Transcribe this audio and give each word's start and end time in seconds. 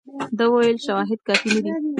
ده 0.37 0.45
وویل 0.49 0.77
شواهد 0.85 1.19
کافي 1.27 1.47
نه 1.53 1.59
دي. 1.81 1.89